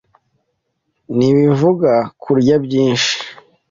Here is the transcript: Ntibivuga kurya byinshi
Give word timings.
Ntibivuga 1.15 1.91
kurya 2.21 2.55
byinshi 2.65 3.13